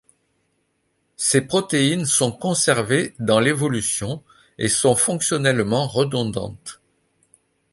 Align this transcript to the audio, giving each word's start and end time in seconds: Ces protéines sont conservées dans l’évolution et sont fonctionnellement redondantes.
Ces 1.15 1.41
protéines 1.41 2.07
sont 2.07 2.31
conservées 2.31 3.13
dans 3.19 3.39
l’évolution 3.39 4.23
et 4.57 4.67
sont 4.67 4.95
fonctionnellement 4.95 5.87
redondantes. 5.87 6.81